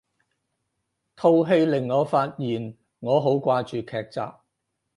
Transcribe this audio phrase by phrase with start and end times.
[1.15, 4.19] 套戲令我發現我好掛住劇集